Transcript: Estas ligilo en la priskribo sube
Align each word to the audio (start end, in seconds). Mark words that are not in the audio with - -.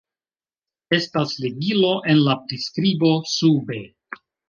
Estas 0.99 1.35
ligilo 1.45 1.93
en 2.15 2.25
la 2.31 2.37
priskribo 2.49 3.15
sube 3.37 3.83